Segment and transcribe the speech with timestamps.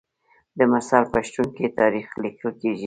[0.57, 2.79] د مرسل په شتون کې تاریخ لیکل کیږي.